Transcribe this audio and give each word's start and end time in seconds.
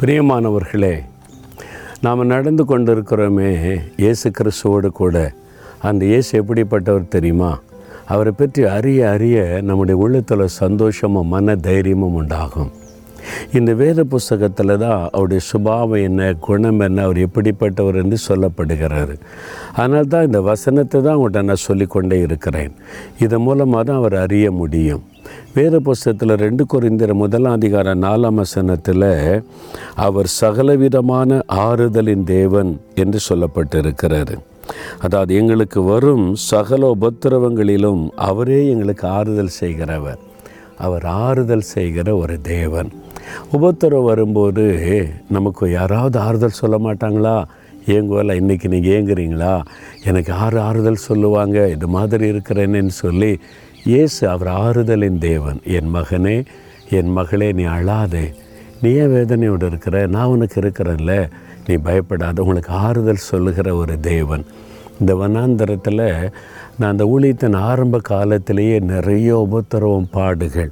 பிரியமானவர்களே 0.00 0.92
நாம் 2.04 2.20
நடந்து 2.26 2.64
கொண்டிருக்கிறோமே 2.68 3.48
இயேசு 3.96 4.30
கிறிஸ்துவோடு 4.38 4.88
கூட. 5.00 5.32
அந்த 5.88 6.04
இயேசு 6.04 6.30
எப்படிப்பட்டவர் 6.42 7.04
தெரியுமா? 7.08 7.50
அவரை 8.06 8.32
பற்றி 8.32 8.64
அறிய 8.64 9.10
அறிய 9.10 9.60
நம்முடைய 9.62 9.96
உள்ளத்தில் 10.04 10.44
சந்தோஷமும் 10.46 11.30
மன 11.34 11.56
தைரியமும் 11.56 12.14
உண்டாகும். 12.14 12.70
இந்த 13.52 13.74
வேத 13.74 14.04
புஸ்தகத்தில் 14.04 14.74
தான் 14.78 15.08
அவருடைய 15.12 15.42
சுபாவம் 15.50 16.04
என்ன 16.08 16.32
குணம் 16.32 16.80
என்ன 16.80 17.02
அவர் 17.02 17.24
எப்படிப்பட்டவர் 17.26 18.00
என்று 18.04 18.16
சொல்லப்படுகிறாரு. 18.28 19.16
அதனால் 19.76 20.12
தான் 20.16 20.24
இந்த 20.24 20.40
வசனத்தை 20.40 21.02
தான் 21.02 21.16
உங்கள்கிட்ட 21.16 21.42
நான் 21.42 21.66
சொல்லிக்கொண்டே 21.68 22.20
இருக்கிறேன். 22.20 22.72
இதன் 23.18 23.46
மூலமாக 23.48 23.84
தான் 23.84 23.96
அவர் 23.96 24.14
அறிய 24.14 24.52
முடியும். 24.52 25.04
வேத 25.54 25.80
புஸ்தகத்தில் 25.80 26.36
ரெண்டு 26.36 26.64
குறைந்திர 26.72 27.12
முதலாம் 27.12 27.52
அதிகார 27.52 27.94
நாலாம் 27.94 28.34
வசனத்தில் 28.34 29.10
அவர் 29.94 30.28
சகலவிதமான 30.40 31.40
ஆறுதலின் 31.46 32.24
தேவன் 32.24 32.80
என்று 32.94 33.18
சொல்லப்பட்டிருக்கிறார். 33.28 34.34
அதாவது 34.98 35.34
எங்களுக்கு 35.34 35.82
வரும் 35.82 36.34
சகல 36.34 36.96
உபத்திரவங்களிலும் 37.00 38.02
அவரே 38.28 38.68
எங்களுக்கு 38.68 39.08
ஆறுதல் 39.08 39.56
செய்கிறவர். 39.60 40.18
அவர் 40.76 41.04
ஆறுதல் 41.04 41.70
செய்கிற 41.74 42.16
ஒரு 42.16 42.40
தேவன். 42.40 42.90
உபத்திரம் 43.52 44.04
வரும்போது 44.04 44.64
நமக்கு 45.28 45.70
யாராவது 45.70 46.18
ஆறுதல் 46.18 46.60
சொல்ல 46.60 46.76
மாட்டாங்களா? 46.78 47.44
ஏங்குவல 47.86 48.32
இன்றைக்கி 48.40 48.68
நீங்கள் 48.68 48.94
ஏங்குறீங்களா? 48.96 49.62
எனக்கு 50.04 50.32
யார் 50.32 50.56
ஆறுதல் 50.58 51.04
சொல்லுவாங்க? 51.08 51.68
இது 51.68 51.86
மாதிரி 51.88 52.30
இருக்கிறேன்னு 52.30 52.86
சொல்லி 52.86 53.38
இயேசு 53.84 54.28
அவர் 54.28 54.48
ஆறுதலின் 54.48 55.18
தேவன். 55.18 55.60
என் 55.64 55.94
மகனே 55.94 56.44
என் 56.90 57.08
மகளே 57.08 57.52
நீ 57.52 57.64
அழாதே. 57.64 58.34
நீ 58.82 58.92
ஏன் 58.92 59.08
வேதனையோடு 59.08 59.62
இருக்கிற? 59.62 60.06
நான் 60.06 60.26
உனக்கு 60.26 60.60
இருக்கிறேன்ல. 60.60 61.30
நீ 61.66 61.74
பயப்படாத. 61.74 62.42
உங்களுக்கு 62.42 62.72
ஆறுதல் 62.72 63.14
சொல்லுகிற 63.14 63.74
ஒரு 63.74 64.00
தேவன். 64.00 64.44
இந்த 65.00 65.14
வனாந்தரத்தில் 65.14 66.32
நான் 66.78 66.90
அந்த 66.90 67.04
ஊழியத்தின் 67.04 67.56
ஆரம்ப 67.56 67.98
காலத்திலேயே 67.98 68.78
நிறைய 68.78 69.38
உபத்திரவம் 69.38 70.08
பாடுகள். 70.10 70.70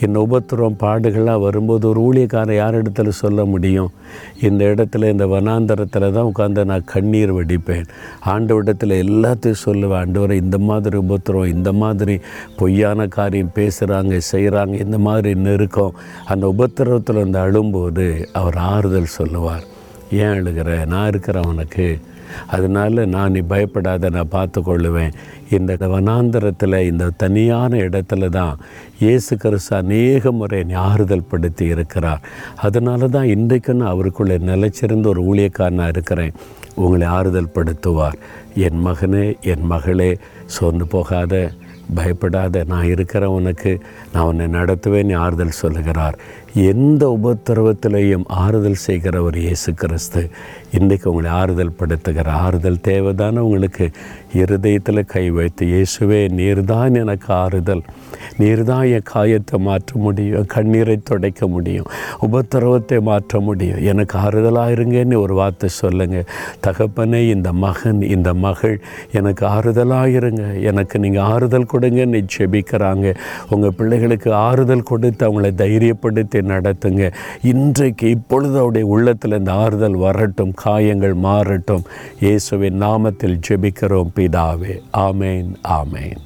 இந்த 0.00 0.26
உபத்திரம் 0.30 0.76
பாடுகள்லாம் 0.80 1.40
வரும்போது 1.40 1.88
ஒரு 1.88 2.00
ஊழியக்காரன் 2.00 2.54
யார் 2.54 2.82
இடத்துல 2.82 3.08
சொல்ல 3.08 3.44
முடியும்? 3.44 3.90
இந்த 4.40 4.64
இடத்துல 4.64 5.10
இந்த 5.10 5.26
வனாந்தரத்தில் 5.26 6.12
தான் 6.12 6.32
உட்காந்து 6.34 6.64
நான் 6.64 6.82
கண்ணீர் 6.84 7.32
வடிப்பேன். 7.32 7.86
ஆண்டு 8.20 8.62
இடத்துல 8.62 9.02
எல்லாத்தையும் 9.02 9.62
சொல்லுவேன். 9.64 9.92
ஆண்டவரை 9.94 10.32
இந்த 10.32 10.58
மாதிரி 10.58 10.98
உபத்திரம் 10.98 11.46
இந்த 11.46 11.72
மாதிரி 11.72 12.20
பொய்யான 12.56 13.06
காரியம் 13.06 13.52
பேசுகிறாங்க 13.54 14.20
செய்கிறாங்க 14.32 14.84
இந்த 14.84 14.98
மாதிரி 14.98 15.34
நெருக்கம். 15.34 15.94
அந்த 16.26 16.54
உபத்திரவத்தில் 16.58 17.22
வந்து 17.22 17.38
அழும்போது 17.38 18.28
அவர் 18.32 18.56
ஆறுதல் 18.56 19.04
சொல்லுவார். 19.04 19.72
ஏன் 20.10 20.34
அழுகிற 20.36 20.86
நான் 20.86 21.06
இருக்கிறேன் 21.06 21.46
உனக்கு. 21.46 21.98
அதனால் 22.46 23.06
நான் 23.06 23.32
நீ 23.32 23.38
பயப்படாத 23.38 24.10
நான் 24.10 24.28
பார்த்து 24.28 24.60
கொள்ளுவேன் 24.60 25.12
இந்த 25.50 25.76
வனாந்தரத்தில் 25.76 26.86
இந்த 26.86 27.10
தனியான 27.16 27.76
இடத்துல 27.76 28.28
தான் 28.28 28.58
இயேசு 29.00 29.36
கிறிஸ்து 29.36 29.76
அநேக 29.76 30.32
முறை 30.32 30.58
என்னை 30.58 30.76
ஆறுதல் 30.76 31.28
படுத்தி 31.28 31.64
இருக்கிறார். 31.64 32.20
அதனால 32.56 33.08
தான் 33.08 33.24
இன்றைக்கு 33.24 33.74
நான் 33.74 33.88
அவருக்குள்ளே 33.88 34.36
நிலச்சிறந்த 34.36 35.06
ஒரு 35.06 35.22
ஊழியக்காரனாக 35.32 35.88
இருக்கிறேன். 35.88 36.32
உங்களை 36.74 37.06
ஆறுதல் 37.06 37.54
படுத்துவார் 37.54 38.18
என் 38.54 38.86
மகனே 38.86 39.40
என் 39.40 39.66
மகளே 39.66 40.16
சோர்ந்து 40.44 40.86
போகாத. 40.86 41.50
பயப்படாத 41.94 42.64
நான் 42.66 42.84
இருக்கிற 42.84 43.30
உனக்கு 43.30 43.80
நான் 44.12 44.24
உன்னை 44.24 44.46
நடத்துவேன் 44.46 45.04
நீ 45.04 45.12
ஆறுதல் 45.12 45.60
சொல்லுகிறார். 45.60 46.18
எந்த 46.54 47.18
உபத்திரவத்திலையும் 47.22 48.24
ஆறுதல் 48.26 48.82
செய்கிறவர் 48.86 49.36
இயேசு 49.36 49.74
கிறிஸ்து. 49.74 50.30
இன்றைக்கு 50.70 51.10
உங்களை 51.10 51.30
ஆறுதல் 51.30 51.76
படுத்துகிற 51.78 52.30
ஆறுதல் 52.32 52.78
தேவைதானே 52.88 53.38
உங்களுக்கு? 53.38 53.90
இருதயத்தில் 54.32 55.04
கை 55.04 55.30
வைத்து 55.30 55.66
இயேசுவே 55.66 56.20
நீர்தான் 56.30 56.94
எனக்கு 56.94 57.32
ஆறுதல். 57.34 57.82
நீர்தான் 58.38 58.90
என் 58.90 59.08
காயத்தை 59.12 59.58
மாற்ற 59.58 59.98
முடியும் 59.98 60.46
கண்ணீரை 60.46 61.00
துடைக்க 61.04 61.46
முடியும் 61.46 61.86
உபத்திரவத்தை 62.20 63.00
மாற்ற 63.00 63.40
முடியும். 63.40 63.82
எனக்கு 63.82 64.18
ஆறுதலாக 64.18 64.74
இருங்கன்னு 64.74 65.16
ஒரு 65.16 65.34
வார்த்தை 65.34 65.68
சொல்லுங்கள் 65.68 66.26
தகப்பனே 66.66 67.28
இந்த 67.28 67.52
மகன் 67.52 68.02
இந்த 68.02 68.34
மகள் 68.34 68.80
எனக்கு 69.12 69.46
ஆறுதலாக 69.46 70.08
இருங்க 70.08 70.42
எனக்கு 70.42 70.98
நீங்கள் 70.98 71.22
ஆறுதல் 71.22 71.70
கொடுங்கன்னு 71.74 72.22
ஜெபிக்கிறாங்க 72.36 73.14
உங்கள் 73.50 73.76
பிள்ளைகளுக்கு 73.76 74.32
ஆறுதல் 74.32 74.88
கொடுத்து 74.92 75.22
அவங்கள 75.28 75.50
தைரியப்படுத்தி 75.62 76.42
நடத்துங்க. 76.52 77.12
இன்றைக்கு 77.42 78.08
இப்பொழுது 78.08 78.58
அவருடைய 78.58 78.86
உள்ளத்தில் 78.86 79.38
இந்த 79.38 79.52
ஆறுதல் 79.52 79.98
வரட்டும் 80.06 80.54
காயங்கள் 80.54 81.16
மாறட்டும். 81.22 81.86
இயேசுவின் 82.20 82.80
நாமத்தில் 82.82 83.40
ஜெபிக்கிறோம் 83.48 84.14
பிதாவே. 84.18 84.76
ஆமேன் 85.08 85.50
ஆமேன். 85.80 86.22